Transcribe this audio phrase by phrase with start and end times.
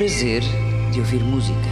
[0.00, 0.42] prazer
[0.92, 1.69] de ouvir música.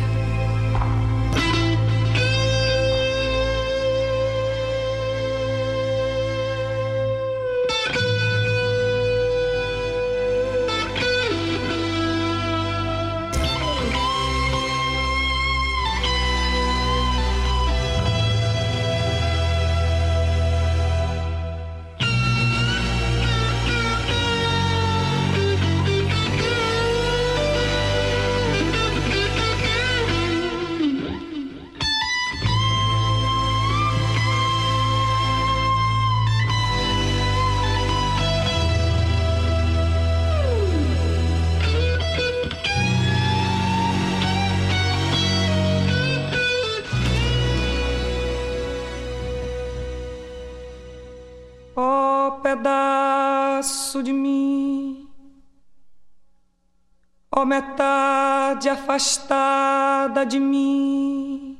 [57.38, 61.56] Ó metade afastada de mim,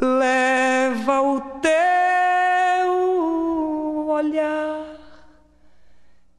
[0.00, 1.68] leva o teu
[4.08, 4.86] olhar,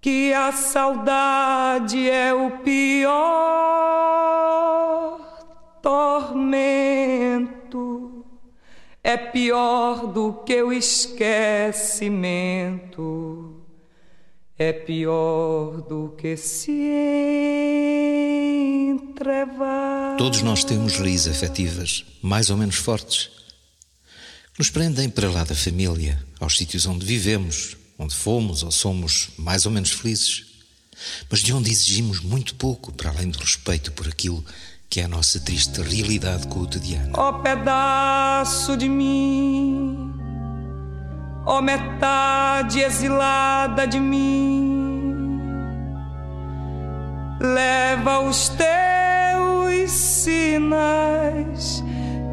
[0.01, 3.19] que a saudade é o pior
[5.81, 7.55] tormento.
[9.01, 13.48] É pior do que o esquecimento,
[14.59, 16.69] é pior do que se
[18.91, 20.17] entrevar.
[20.17, 23.29] Todos nós temos raízes afetivas, mais ou menos fortes,
[24.53, 29.29] que nos prendem para lá da família, aos sítios onde vivemos, onde fomos ou somos
[29.37, 30.43] mais ou menos felizes,
[31.29, 34.43] mas de onde exigimos muito pouco para além do respeito por aquilo
[34.89, 37.11] que é a nossa triste realidade cotidiana.
[37.15, 40.11] Ó oh, pedaço de mim,
[41.49, 45.41] ó oh, metade exilada de mim,
[47.41, 51.83] leva os teus sinais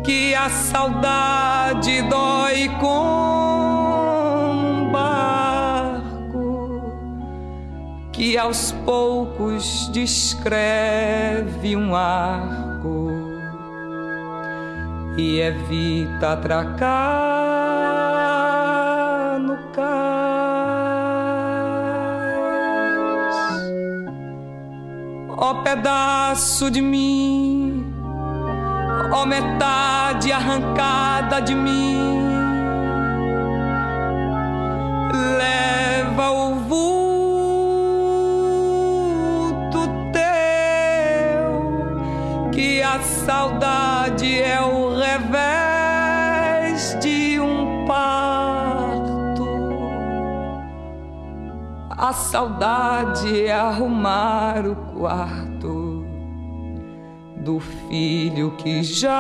[0.05, 3.16] que a saudade dói com
[8.16, 13.10] que aos poucos descreve um arco.
[15.19, 17.36] E evita atracar
[25.37, 27.94] Ó pedaço de mim,
[29.12, 32.29] ó metade arrancada de mim,
[35.38, 37.06] leva o vulto
[42.97, 45.56] a saudade é o revés
[52.06, 56.06] A saudade é arrumar o quarto
[57.38, 59.11] do filho que já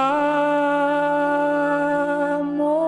[2.54, 2.86] morreu.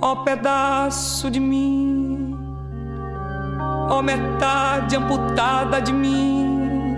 [0.00, 2.14] Ó pedaço de mim
[3.90, 6.94] ó oh, metade amputada de mim.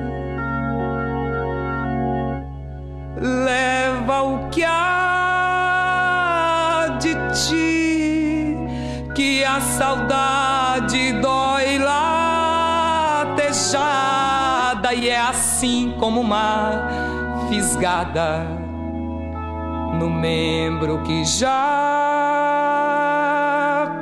[3.19, 5.06] Leva o que há
[9.77, 11.79] saudade dói
[13.29, 16.71] latejada e é assim como uma
[17.51, 18.47] fisgada
[19.99, 21.53] no membro que já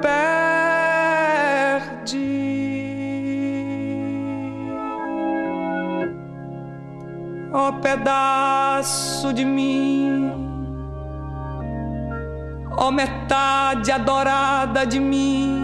[0.00, 0.54] perde.
[7.52, 10.32] ó oh, pedaço de mim,
[12.76, 15.63] ó oh, metade adorada de mim.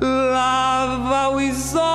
[0.00, 1.92] Lava os olhos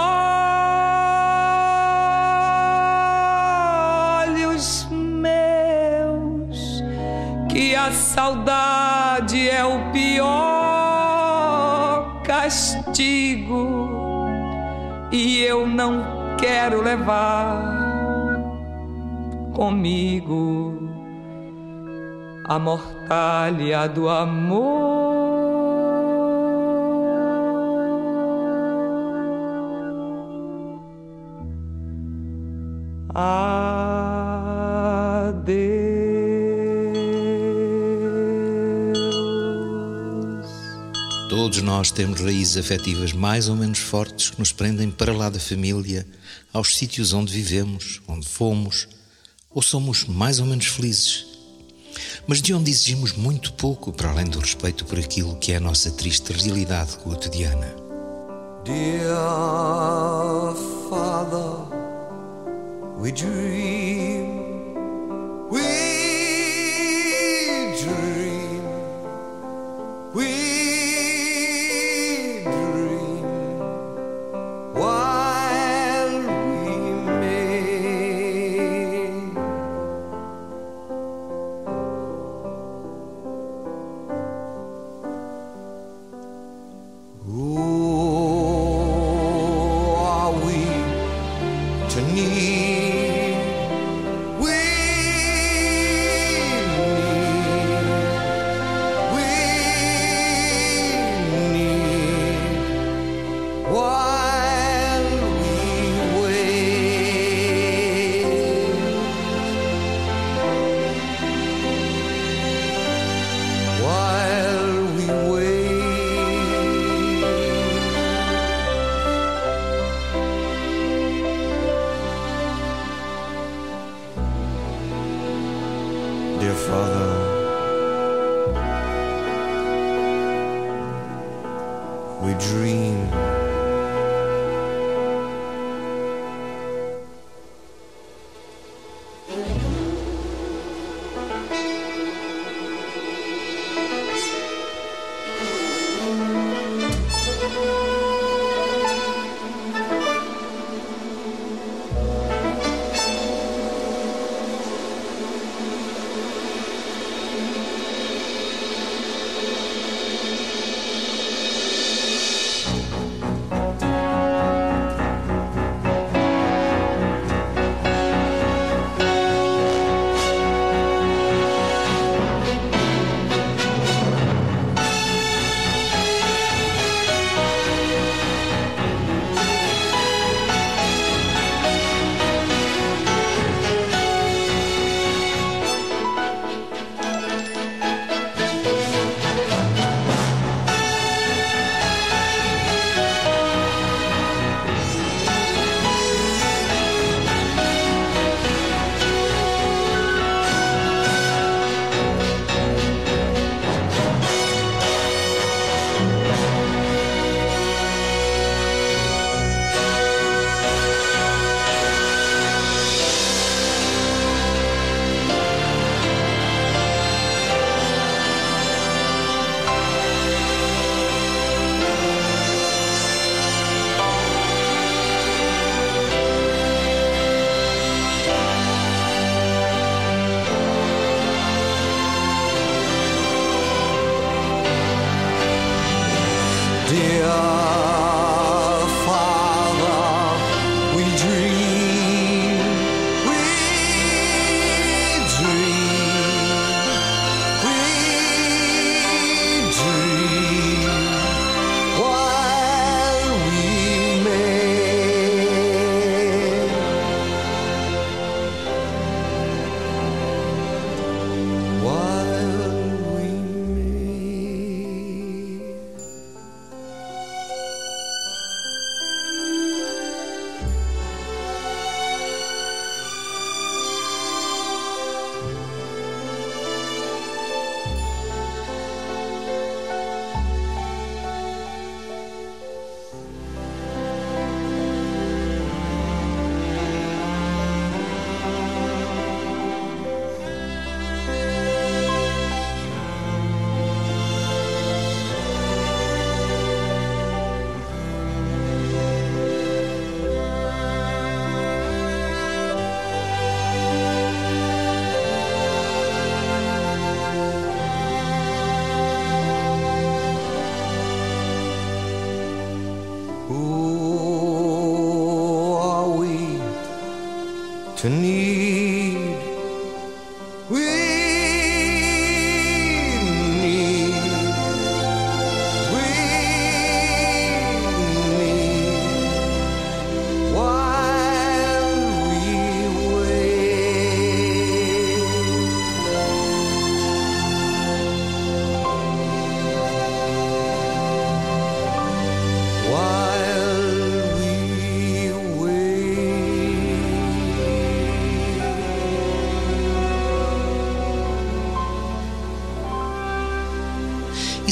[4.89, 6.83] meus,
[7.48, 10.42] que a saudade é o pior
[12.24, 13.88] castigo,
[15.12, 16.03] e eu não
[16.39, 17.62] quero levar
[19.53, 20.89] comigo
[22.45, 25.10] a mortalha do amor.
[41.29, 45.39] Todos nós temos raízes afetivas mais ou menos fortes que nos prendem para lá da
[45.39, 46.05] família
[46.53, 48.87] aos sítios onde vivemos, onde fomos,
[49.49, 51.25] ou somos mais ou menos felizes.
[52.27, 55.59] mas de onde exigimos muito pouco para além do respeito por aquilo que é a
[55.59, 57.75] nossa triste realidade cotidiana.
[58.63, 60.55] Dear
[60.89, 61.80] Father,
[63.01, 64.75] we dream,
[65.50, 65.59] we
[67.81, 68.63] dream,
[70.13, 70.50] we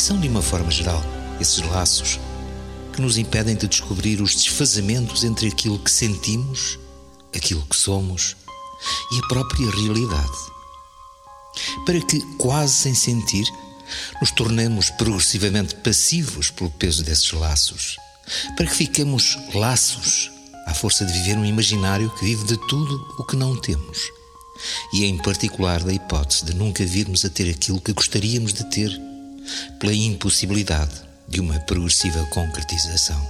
[0.10, 1.04] são, de uma forma geral,
[1.40, 2.20] esses laços
[2.92, 6.80] que nos impedem de descobrir os desfazamentos entre aquilo que sentimos,
[7.32, 8.36] aquilo que somos
[9.12, 10.38] e a própria realidade.
[11.86, 13.46] Para que, quase sem sentir,
[14.20, 17.96] nos tornemos progressivamente passivos pelo peso desses laços.
[18.58, 20.32] Para que fiquemos laços
[20.66, 24.00] à força de viver um imaginário que vive de tudo o que não temos.
[24.92, 29.09] E em particular da hipótese de nunca virmos a ter aquilo que gostaríamos de ter,
[29.80, 33.22] pela impossibilidade de uma progressiva concretização.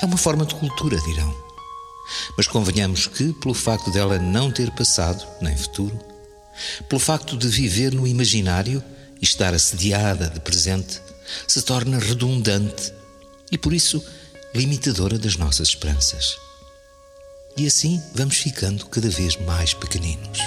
[0.00, 1.34] É uma forma de cultura, dirão.
[2.36, 5.98] Mas convenhamos que, pelo facto dela não ter passado, nem futuro,
[6.88, 8.82] pelo facto de viver no imaginário
[9.20, 11.00] e estar assediada de presente,
[11.46, 12.92] se torna redundante
[13.50, 14.02] e, por isso,
[14.54, 16.36] limitadora das nossas esperanças.
[17.56, 20.38] E assim vamos ficando cada vez mais pequeninos.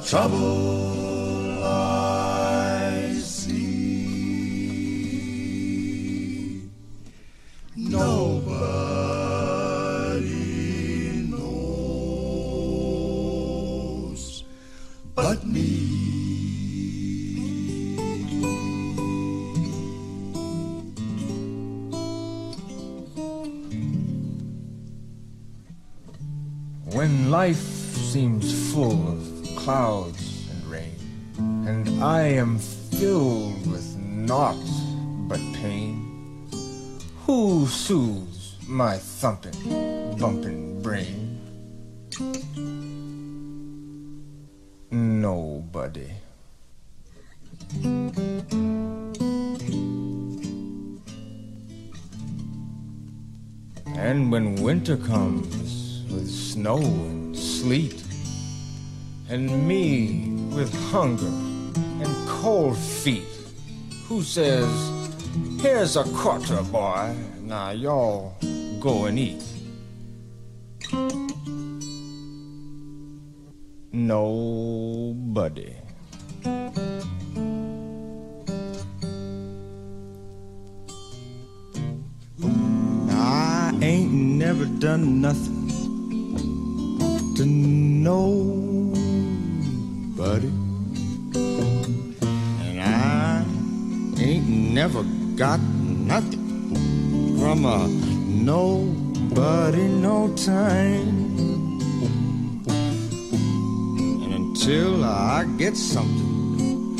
[0.00, 0.67] Trouble
[54.88, 58.02] winter comes with snow and sleet,
[59.28, 63.28] and me with hunger and cold feet,
[64.06, 64.66] who says,
[65.60, 67.14] Here's a quarter, boy.
[67.42, 68.34] Now y'all
[68.80, 69.44] go and eat.
[73.92, 75.77] Nobody.
[84.58, 85.68] Never done nothing
[87.36, 88.90] to nobody.
[92.64, 93.44] And I
[94.18, 95.04] ain't never
[95.36, 96.74] got nothing
[97.38, 101.38] from a nobody no time.
[104.22, 106.98] And until I get something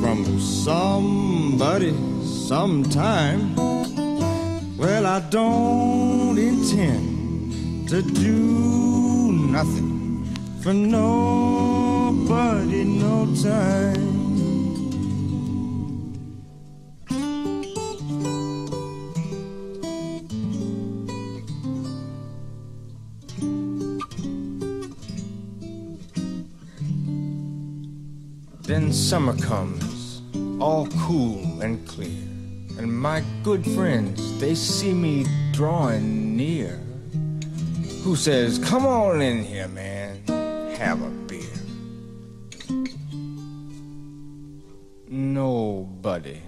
[0.00, 3.54] from somebody sometime,
[4.78, 10.24] well, I don't intend to do nothing
[10.62, 11.32] for nobody
[12.84, 14.12] no time.
[28.62, 30.22] Then summer comes,
[30.60, 32.08] all cool and clear,
[32.78, 36.21] and my good friends, they see me drawing.
[38.02, 40.26] Who says, Come on in here, man,
[40.76, 41.40] have a beer.
[45.08, 46.40] Nobody.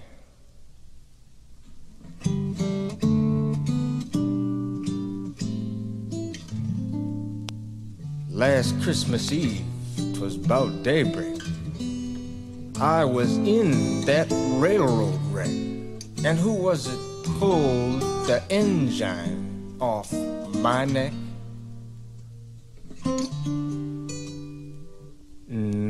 [8.30, 9.64] Last Christmas Eve,
[10.14, 11.40] 'twas about daybreak.
[12.80, 14.26] I was in that
[14.58, 15.46] railroad wreck.
[16.24, 16.98] And who was it
[17.38, 21.12] pulled the engine off my neck?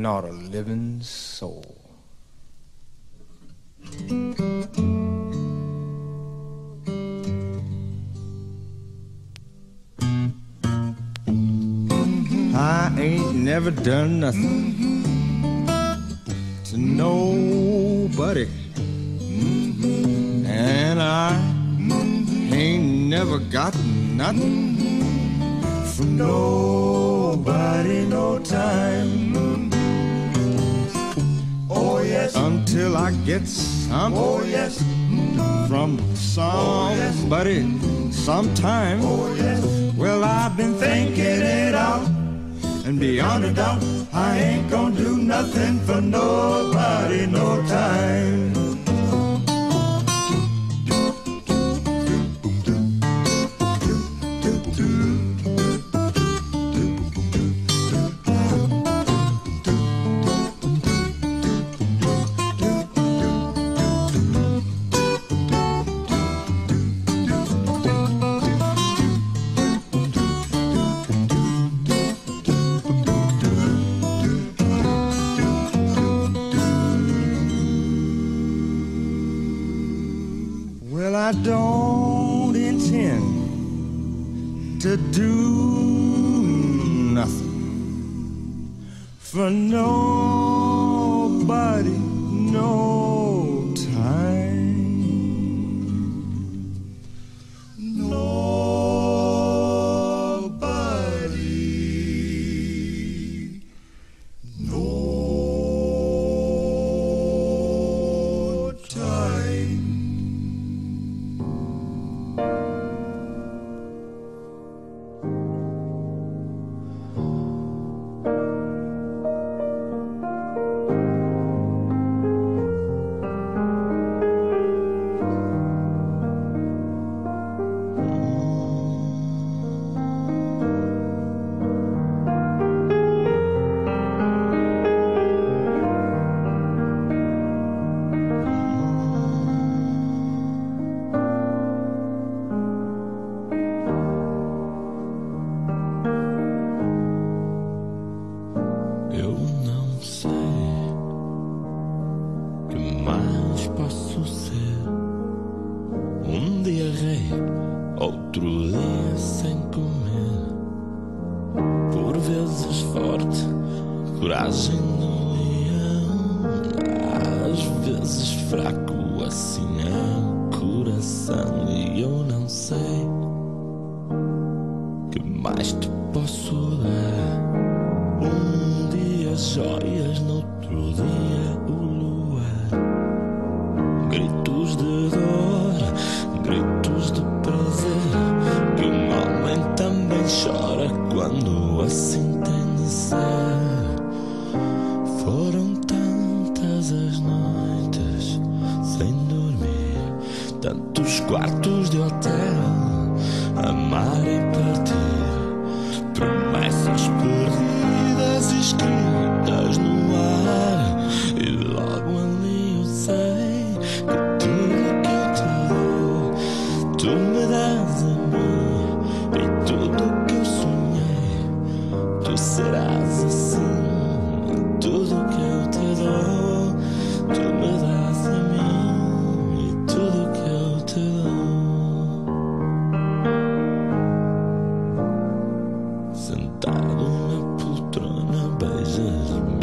[0.05, 1.65] Not a living soul.
[12.53, 15.03] I ain't never done nothing
[16.65, 18.47] to nobody.
[20.45, 21.33] And I
[22.53, 23.75] ain't never got
[24.13, 24.77] nothing
[25.95, 29.64] from nobody no time.
[32.25, 34.19] Oh yes, until I get something.
[34.19, 34.79] Oh, oh yes,
[35.67, 37.61] from somebody
[38.11, 38.99] sometime.
[39.03, 39.63] Oh yes,
[39.95, 42.07] well I've been thinking it out.
[42.85, 48.44] And beyond a doubt, I ain't gonna do nothing for nobody no time.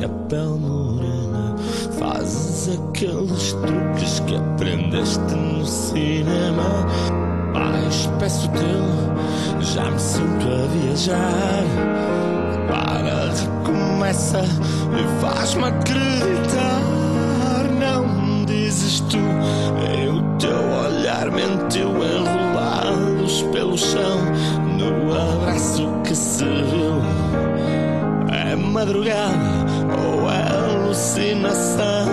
[0.05, 1.55] a pele morena.
[1.99, 6.87] Fazes aqueles truques que aprendeste no cinema.
[7.53, 11.65] Mas peço teu, já me sinto a viajar.
[12.69, 16.81] Para, recomeça e faz-me acreditar.
[17.79, 24.21] Não dizes tu, é o teu olhar mentiu enrolados pelo chão.
[24.79, 27.03] No abraço que se viu,
[28.33, 29.62] é madrugada
[30.93, 32.07] alucinação,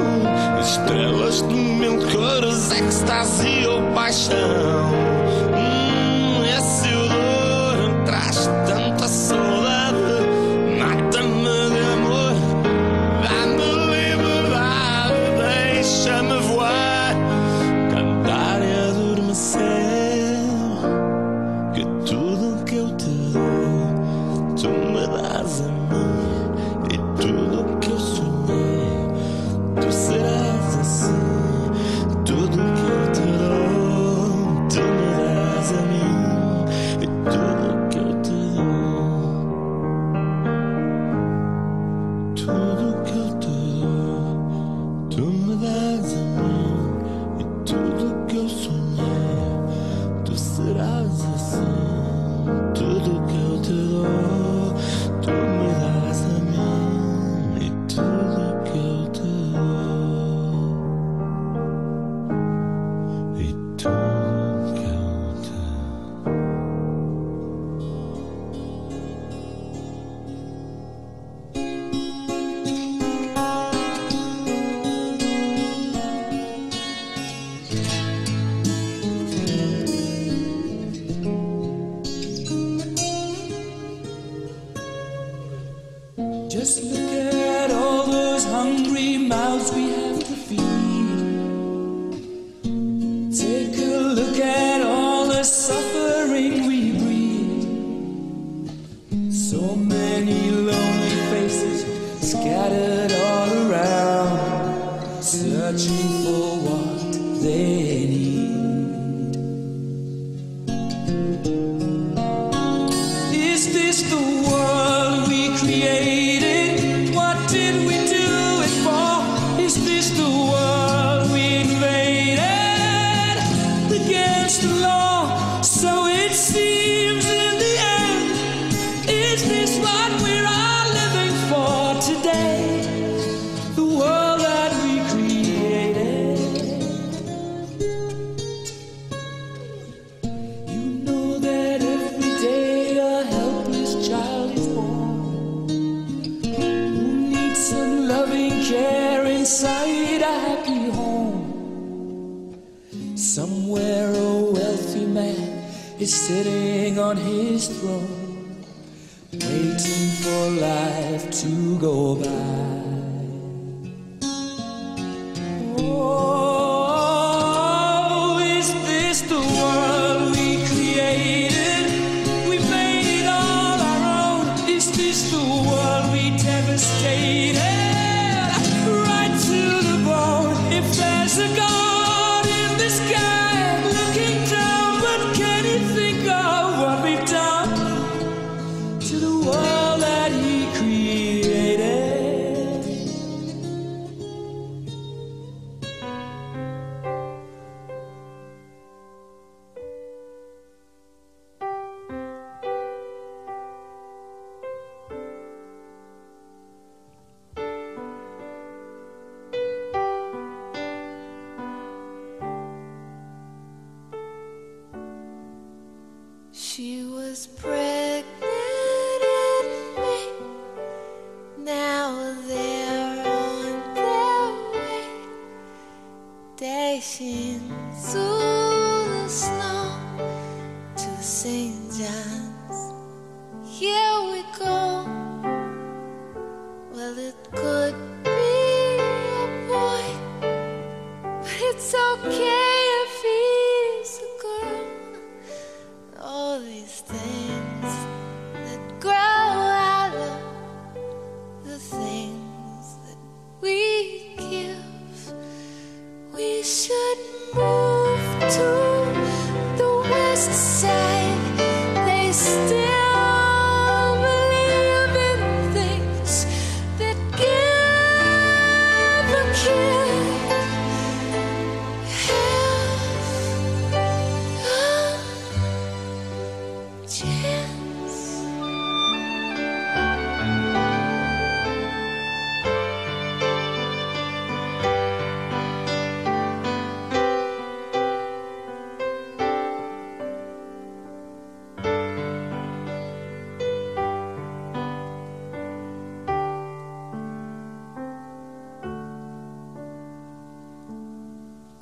[0.61, 4.78] estrelas do meu coração, extase ou paixão.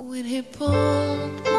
[0.08, 1.57] When he pulled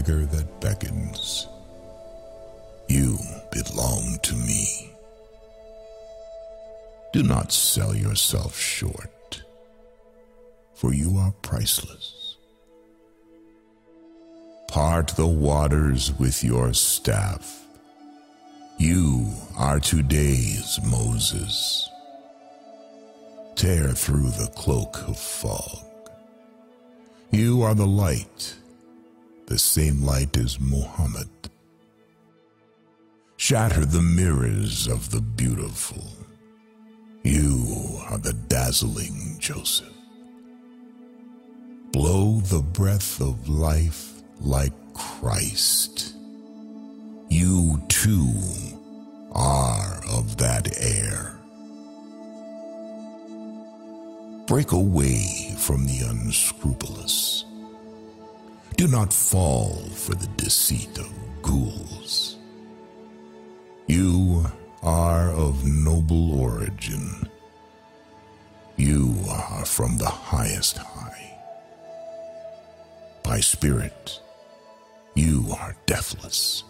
[0.00, 1.46] beggar that beckons.
[2.88, 3.18] You
[3.52, 4.90] belong to me.
[7.12, 9.42] Do not sell yourself short,
[10.74, 12.36] for you are priceless.
[14.68, 17.66] Part the waters with your staff.
[18.78, 21.90] You are today's Moses.
[23.54, 25.84] Tear through the cloak of fog.
[27.30, 28.54] You are the light,
[29.50, 31.28] the same light as Muhammad.
[33.36, 36.04] Shatter the mirrors of the beautiful.
[37.24, 39.92] You are the dazzling Joseph.
[41.90, 46.14] Blow the breath of life like Christ.
[47.28, 48.32] You too
[49.32, 51.36] are of that air.
[54.46, 57.46] Break away from the unscrupulous.
[58.80, 61.12] Do not fall for the deceit of
[61.42, 62.38] ghouls.
[63.86, 64.46] You
[64.82, 67.28] are of noble origin.
[68.78, 71.36] You are from the highest high.
[73.22, 74.18] By spirit,
[75.14, 76.64] you are deathless,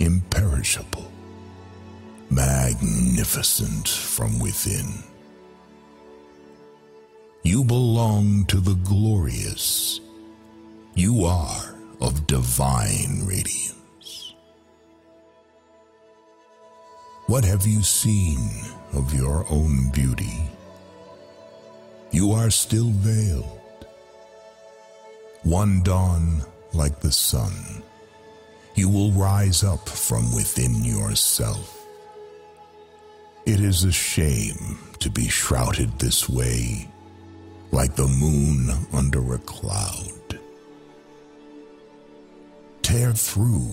[0.00, 1.08] imperishable,
[2.30, 5.04] magnificent from within.
[7.44, 10.00] You belong to the glorious.
[10.98, 14.34] You are of divine radiance.
[17.28, 18.50] What have you seen
[18.92, 20.42] of your own beauty?
[22.10, 23.60] You are still veiled.
[25.44, 27.52] One dawn like the sun,
[28.74, 31.86] you will rise up from within yourself.
[33.46, 36.90] It is a shame to be shrouded this way,
[37.70, 39.37] like the moon under a
[43.14, 43.72] Through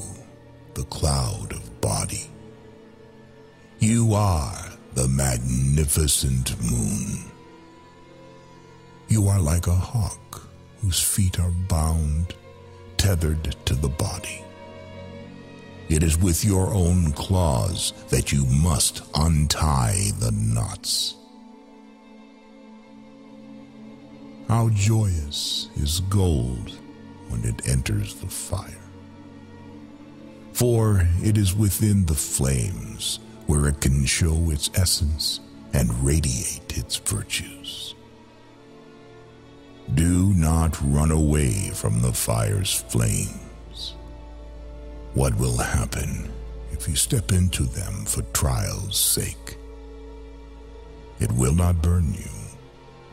[0.75, 2.29] the cloud of body.
[3.79, 7.25] You are the magnificent moon.
[9.07, 10.47] You are like a hawk
[10.81, 12.33] whose feet are bound,
[12.97, 14.43] tethered to the body.
[15.89, 21.15] It is with your own claws that you must untie the knots.
[24.47, 26.71] How joyous is gold
[27.27, 28.84] when it enters the fire.
[30.55, 35.41] For it is within the flames where it can show its essence
[35.73, 37.93] and radiate its virtues.
[39.95, 43.95] Do not run away from the fire's flames.
[45.13, 46.31] What will happen
[46.71, 49.57] if you step into them for trial's sake?
[51.19, 52.31] It will not burn you,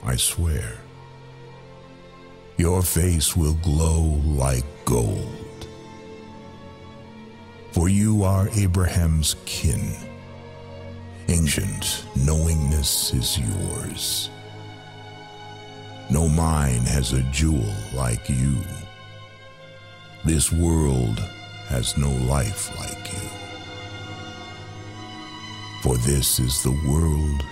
[0.05, 0.78] I swear.
[2.57, 5.41] Your face will glow like gold.
[7.72, 9.96] For you are Abraham's kin.
[11.28, 14.28] Ancient knowingness is yours.
[16.11, 18.56] No mine has a jewel like you.
[20.26, 21.18] This world
[21.68, 23.28] has no life like you.
[25.82, 27.42] For this is the world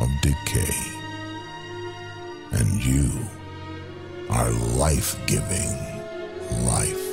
[0.00, 0.72] of decay.
[2.52, 3.10] And you
[4.30, 5.76] are life giving
[6.64, 7.07] life.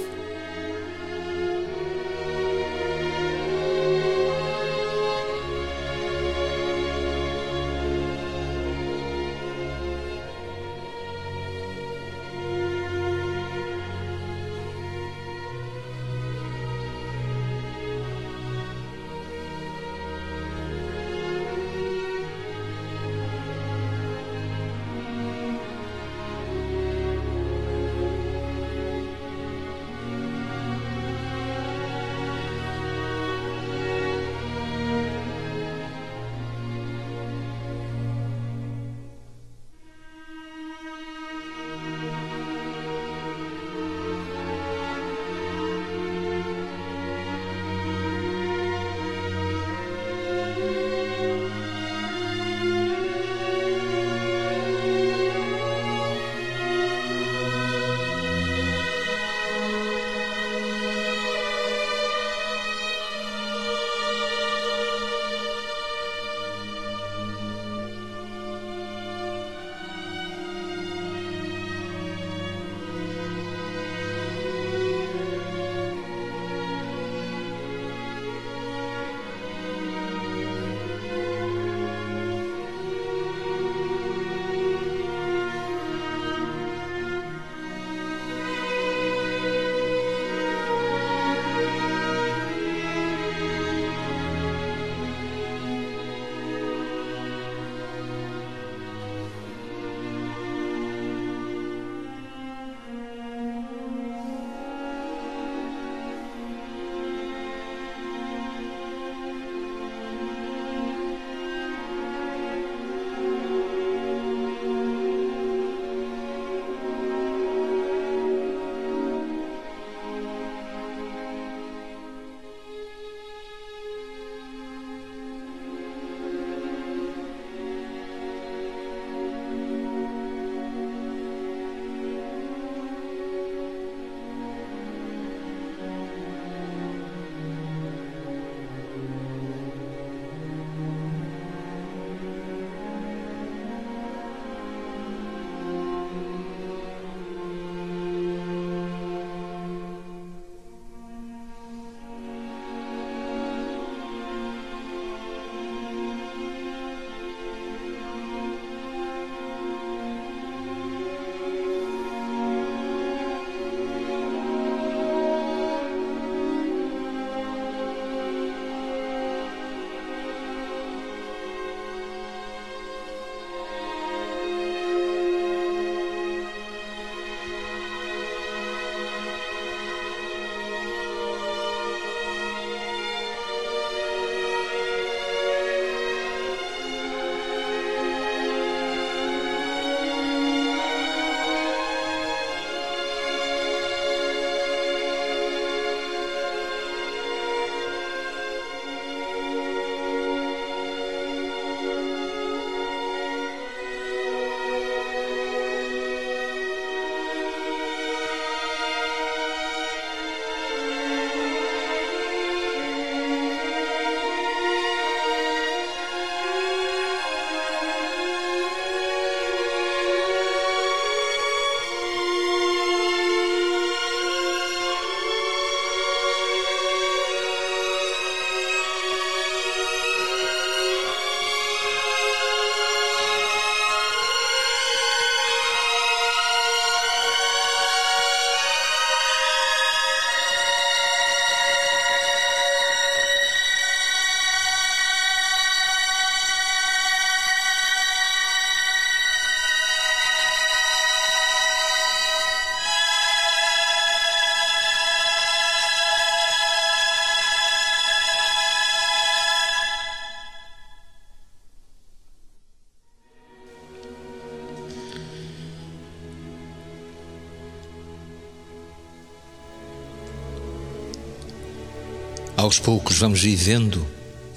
[272.65, 274.07] Aos poucos vamos vivendo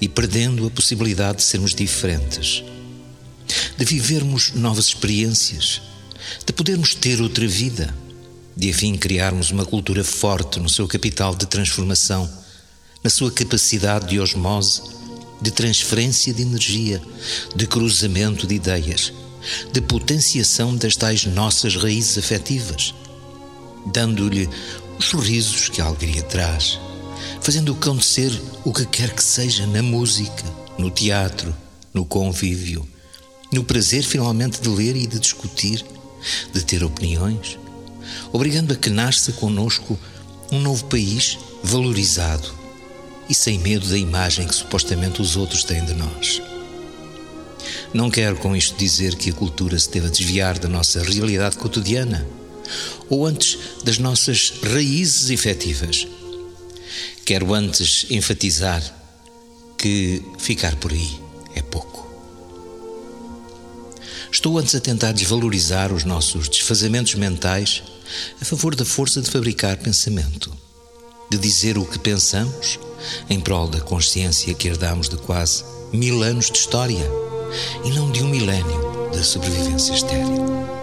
[0.01, 2.63] e perdendo a possibilidade de sermos diferentes,
[3.77, 5.79] de vivermos novas experiências,
[6.43, 7.95] de podermos ter outra vida,
[8.57, 12.27] de afim criarmos uma cultura forte no seu capital de transformação,
[13.03, 14.81] na sua capacidade de osmose,
[15.39, 16.99] de transferência de energia,
[17.55, 19.13] de cruzamento de ideias,
[19.71, 22.91] de potenciação das tais nossas raízes afetivas,
[23.93, 24.49] dando-lhe
[24.97, 26.79] os sorrisos que a alegria traz,
[27.41, 28.31] fazendo acontecer
[28.63, 30.43] o que quer que seja na música,
[30.77, 31.55] no teatro,
[31.93, 32.87] no convívio,
[33.51, 35.83] no prazer finalmente de ler e de discutir,
[36.53, 37.57] de ter opiniões,
[38.31, 39.97] obrigando a que nasça conosco
[40.51, 42.53] um novo país valorizado
[43.29, 46.41] e sem medo da imagem que supostamente os outros têm de nós.
[47.93, 52.27] Não quero com isto dizer que a cultura se deva desviar da nossa realidade cotidiana,
[53.09, 56.07] ou antes das nossas raízes efetivas.
[57.29, 58.81] Quero antes enfatizar
[59.77, 61.19] que ficar por aí
[61.53, 62.11] é pouco.
[64.31, 67.83] Estou antes a tentar desvalorizar os nossos desfazamentos mentais
[68.41, 70.51] a favor da força de fabricar pensamento,
[71.29, 72.79] de dizer o que pensamos
[73.29, 75.63] em prol da consciência que herdamos de quase
[75.93, 77.07] mil anos de história
[77.85, 80.78] e não de um milénio da sobrevivência estéril.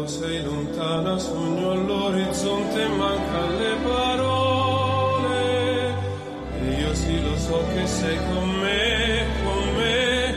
[0.00, 5.28] Quando sei lontana sogno all'orizzonte manca le parole.
[6.58, 10.34] E io sì lo so che sei con me, con me.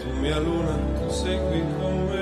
[0.00, 2.19] Tu mia luna, tu sei qui con me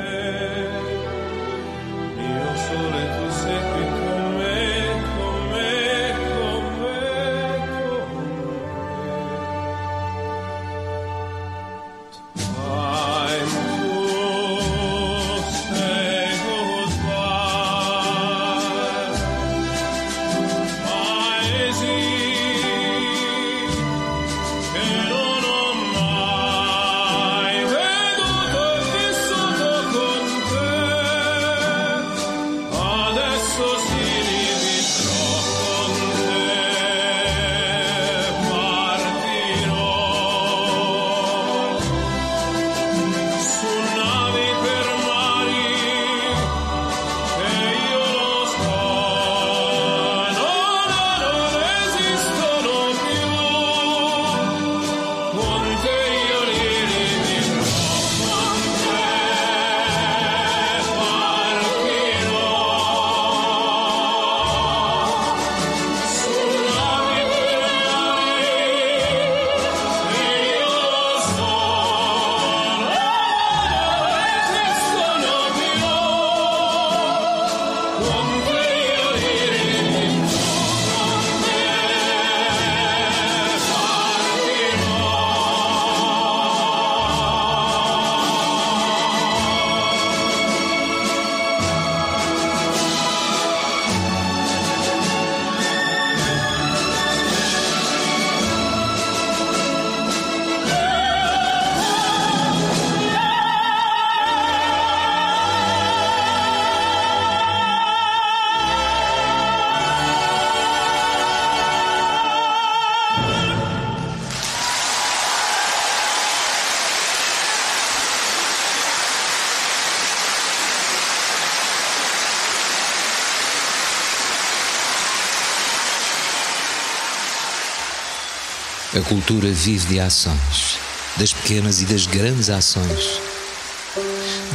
[128.99, 130.77] A cultura vive de ações,
[131.17, 133.21] das pequenas e das grandes ações,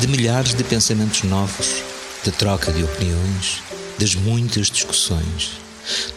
[0.01, 1.81] de milhares de pensamentos novos,
[2.25, 3.63] de troca de opiniões,
[3.97, 5.51] das muitas discussões,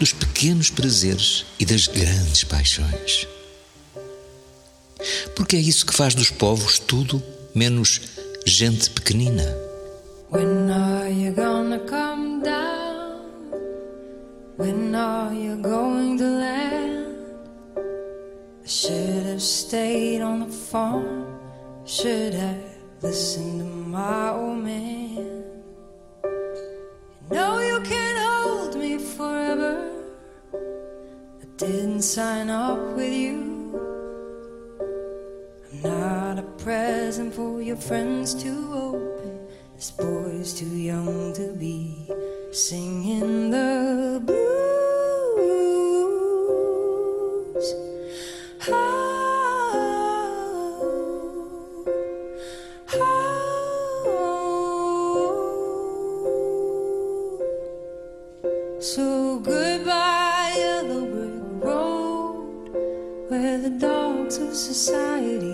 [0.01, 3.29] dos pequenos prazeres e das grandes paixões.
[5.37, 7.23] Porque é isso que faz dos povos tudo
[7.55, 8.01] menos
[8.45, 9.57] gente pequenina.
[10.33, 13.21] When are you gonna come down?
[14.59, 16.96] When are you going to land?
[18.67, 21.39] I should have stayed on the farm.
[21.85, 22.65] Should have
[23.01, 25.45] listened to my old man.
[26.25, 29.89] You know you can't hold me forever.
[30.53, 33.79] I didn't sign up with you.
[35.71, 39.47] I'm not a present for your friends to open.
[39.77, 42.11] This boy's too young to be
[42.51, 44.57] singing the blues.
[48.67, 48.75] So
[59.39, 62.71] goodbye, yellow brick road,
[63.29, 65.46] where the dogs of society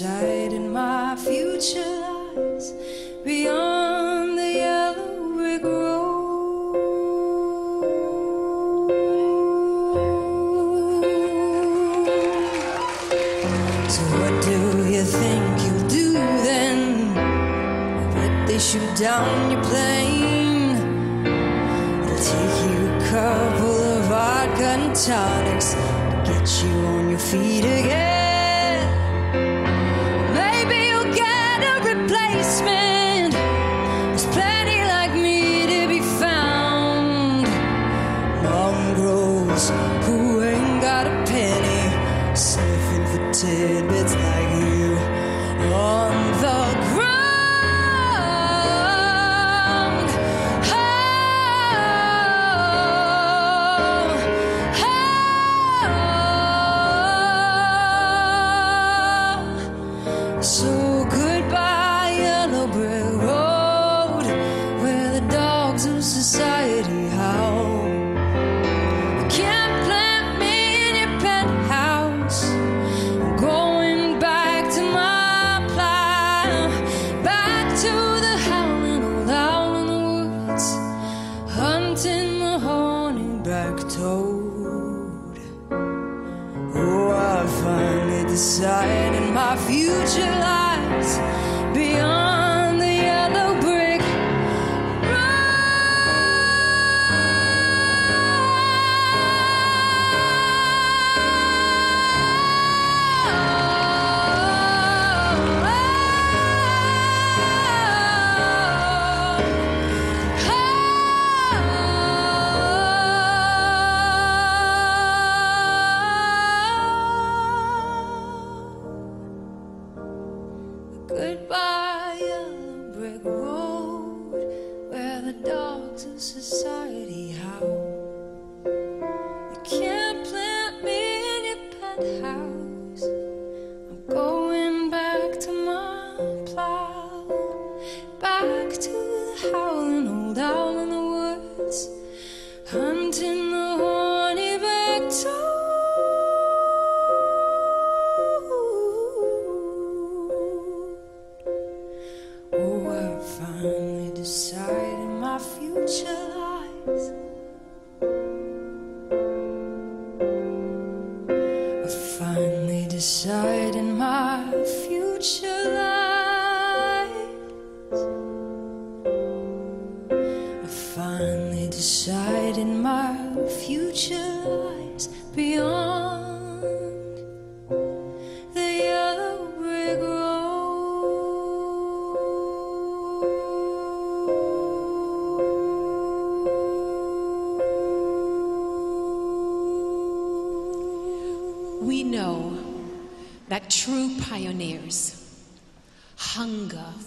[0.00, 1.80] finally decided my future
[2.36, 2.72] lies
[3.24, 6.74] beyond the yellow brick road.
[13.88, 14.58] So, what do
[14.92, 17.16] you think you'll do then?
[18.16, 20.76] If they shoot down your plane,
[22.04, 27.64] it'll take you a couple of vodka and tonics to get you on your feet
[27.64, 28.07] again.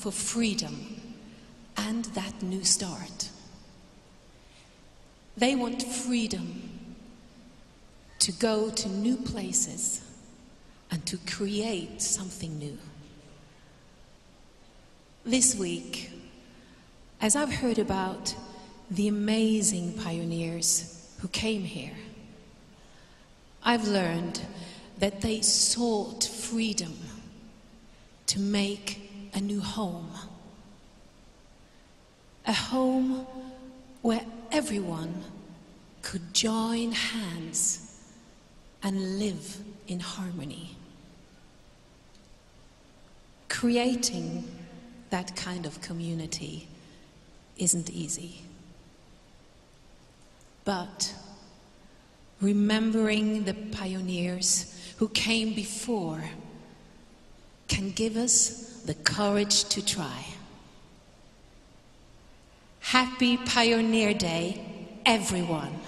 [0.01, 0.99] For freedom
[1.77, 3.29] and that new start.
[5.37, 6.71] They want freedom
[8.17, 10.01] to go to new places
[10.89, 12.79] and to create something new.
[15.23, 16.09] This week,
[17.21, 18.35] as I've heard about
[18.89, 21.95] the amazing pioneers who came here,
[23.61, 24.41] I've learned
[24.97, 26.95] that they sought freedom
[28.25, 30.09] to make a new home.
[32.45, 33.25] A home
[34.01, 35.23] where everyone
[36.01, 37.99] could join hands
[38.83, 39.57] and live
[39.87, 40.75] in harmony.
[43.47, 44.47] Creating
[45.11, 46.67] that kind of community
[47.57, 48.41] isn't easy.
[50.63, 51.13] But
[52.39, 56.23] remembering the pioneers who came before
[57.67, 60.25] can give us the courage to try.
[62.79, 64.61] Happy Pioneer Day,
[65.05, 65.80] everyone.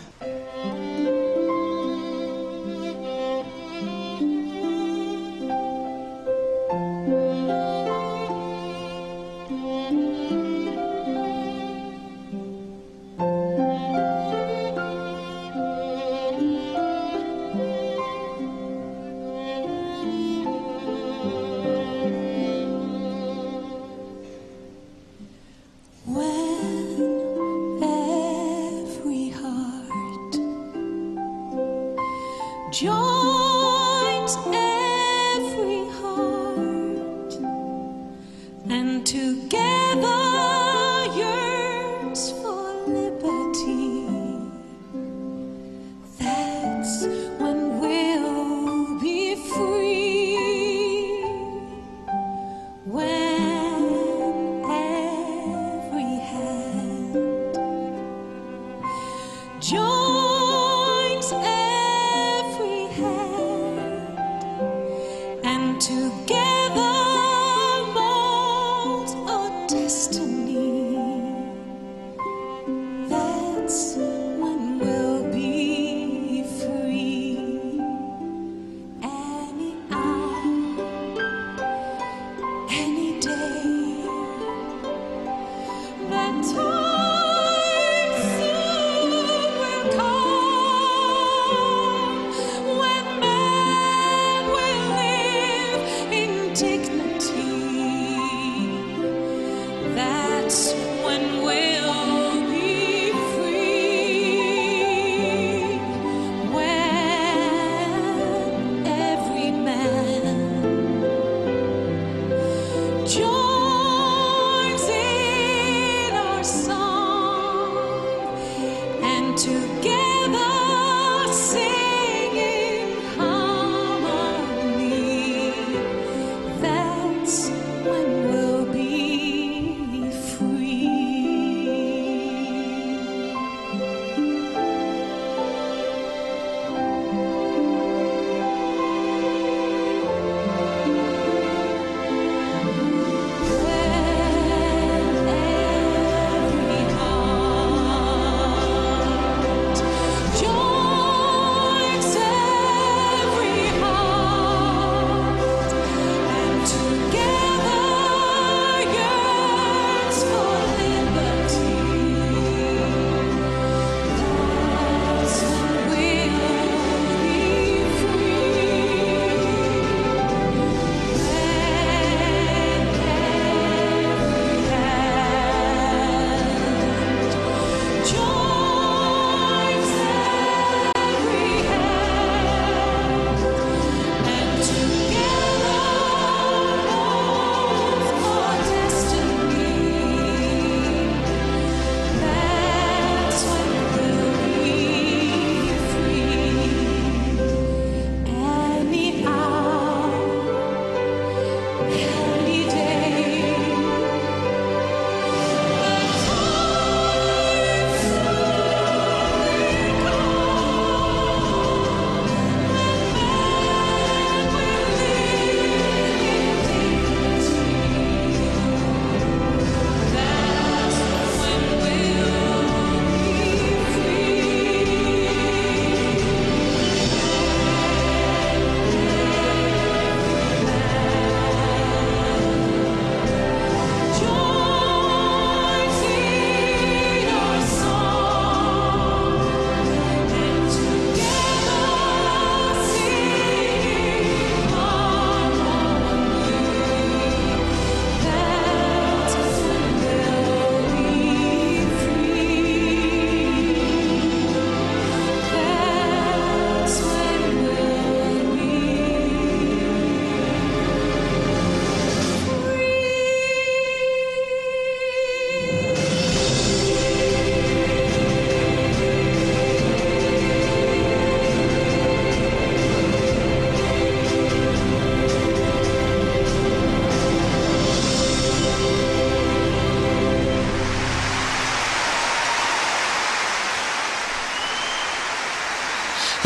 [59.64, 60.23] joy.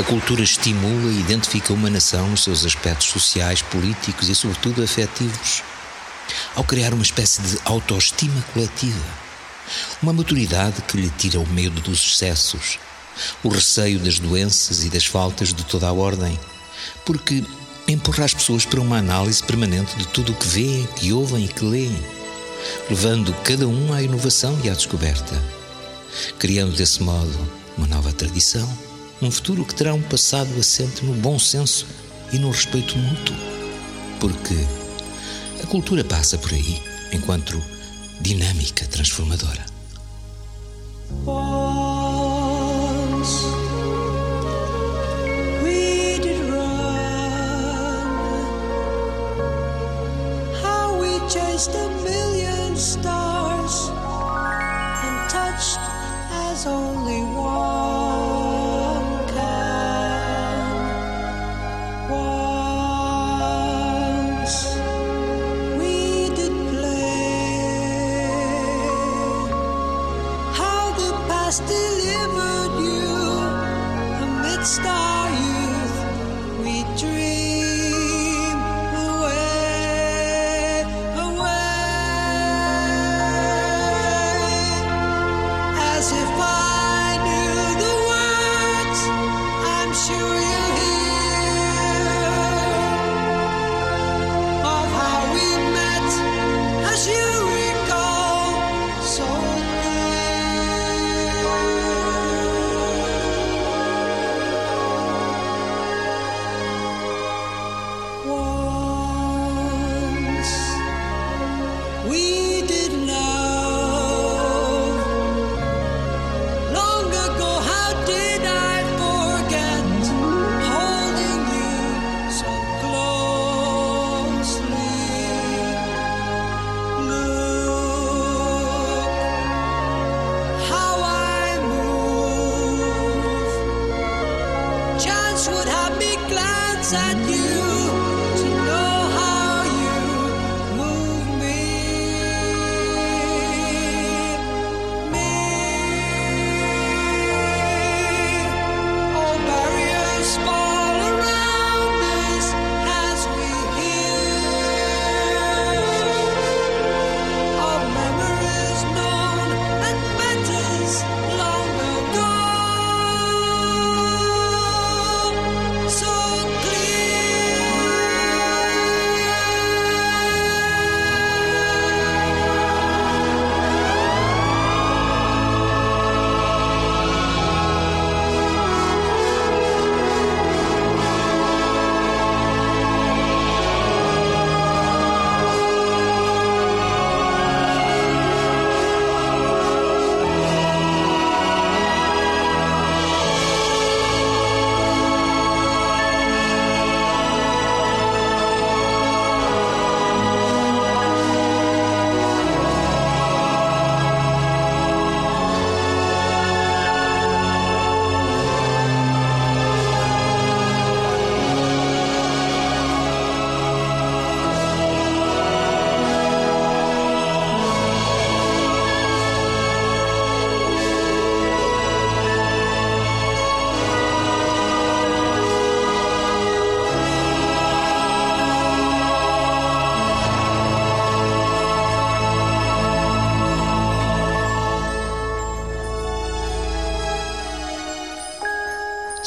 [0.04, 5.64] Cultura estimula e identifica uma nação nos seus aspectos sociais, políticos e, sobretudo, afetivos.
[6.56, 9.04] Ao criar uma espécie de autoestima coletiva,
[10.02, 12.78] uma maturidade que lhe tira o medo dos excessos,
[13.44, 16.40] o receio das doenças e das faltas de toda a ordem,
[17.04, 17.44] porque
[17.88, 21.48] empurra as pessoas para uma análise permanente de tudo o que vêem, que ouvem e
[21.48, 21.98] que leem,
[22.90, 25.42] levando cada um à inovação e à descoberta,
[26.38, 28.87] criando desse modo uma nova tradição,
[29.22, 31.88] um futuro que terá um passado assente no bom senso
[32.32, 33.36] e no respeito mútuo.
[34.20, 34.56] Porque
[35.64, 37.62] a cultura passa por aí enquanto
[38.22, 39.66] dinâmica transformadora.
[51.58, 55.80] A million stars and touched
[56.32, 58.27] as only one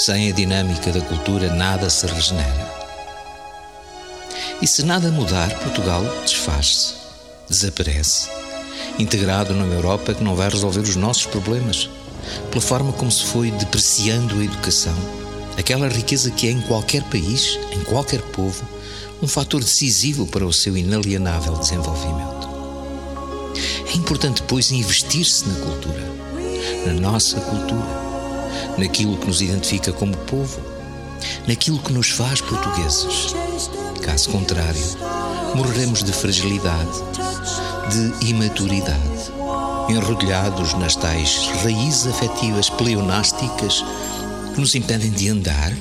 [0.01, 2.75] Sem a dinâmica da cultura, nada se regenera.
[4.63, 6.95] E se nada mudar, Portugal desfaz-se,
[7.47, 8.31] desaparece,
[8.99, 11.91] integrado numa Europa que não vai resolver os nossos problemas,
[12.51, 14.97] pela forma como se foi depreciando a educação,
[15.59, 18.67] aquela riqueza que é em qualquer país, em qualquer povo,
[19.21, 22.49] um fator decisivo para o seu inalienável desenvolvimento.
[23.93, 26.11] É importante, pois, investir-se na cultura,
[26.87, 28.00] na nossa cultura,
[28.79, 30.61] naquilo que nos identifica como povo,
[31.47, 33.35] naquilo que nos faz portugueses.
[34.03, 34.85] Caso contrário,
[35.55, 36.91] morreremos de fragilidade,
[37.91, 39.33] de imaturidade,
[39.89, 43.85] enrodilhados nas tais raízes afetivas pleonásticas
[44.55, 45.73] que nos impedem de andar,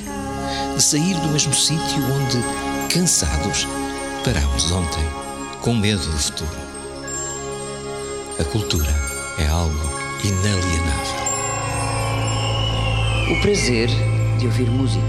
[0.75, 3.67] de sair do mesmo sítio onde, cansados,
[4.23, 5.03] parámos ontem,
[5.61, 6.69] com medo do futuro.
[8.39, 8.93] A cultura
[9.37, 11.18] é algo inalienável.
[13.31, 13.89] O prazer
[14.39, 15.05] de ouvir música.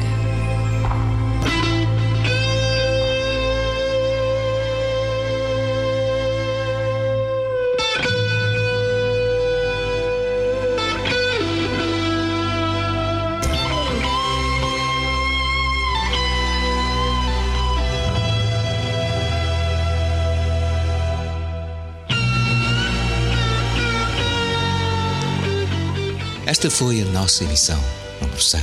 [26.47, 28.00] Esta foi a nossa emissão
[28.41, 28.61] número 100.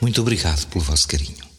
[0.00, 1.51] Muito obrigado pelo vosso carinho.